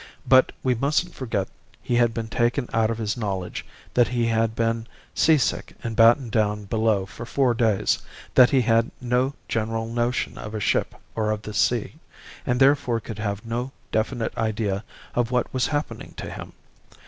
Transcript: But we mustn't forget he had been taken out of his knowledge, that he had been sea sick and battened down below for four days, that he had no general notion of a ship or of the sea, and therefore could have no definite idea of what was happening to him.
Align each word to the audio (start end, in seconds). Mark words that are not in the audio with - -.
But 0.27 0.51
we 0.63 0.73
mustn't 0.73 1.13
forget 1.13 1.47
he 1.79 1.93
had 1.97 2.11
been 2.11 2.27
taken 2.27 2.67
out 2.73 2.89
of 2.89 2.97
his 2.97 3.15
knowledge, 3.15 3.63
that 3.93 4.07
he 4.07 4.25
had 4.25 4.55
been 4.55 4.87
sea 5.13 5.37
sick 5.37 5.75
and 5.83 5.95
battened 5.95 6.31
down 6.31 6.65
below 6.65 7.05
for 7.05 7.23
four 7.23 7.53
days, 7.53 7.99
that 8.33 8.49
he 8.49 8.61
had 8.61 8.89
no 8.99 9.35
general 9.47 9.85
notion 9.85 10.39
of 10.39 10.55
a 10.55 10.59
ship 10.59 10.95
or 11.13 11.29
of 11.29 11.43
the 11.43 11.53
sea, 11.53 11.99
and 12.47 12.59
therefore 12.59 12.99
could 12.99 13.19
have 13.19 13.45
no 13.45 13.71
definite 13.91 14.35
idea 14.35 14.83
of 15.13 15.29
what 15.29 15.53
was 15.53 15.67
happening 15.67 16.15
to 16.17 16.31
him. 16.31 16.53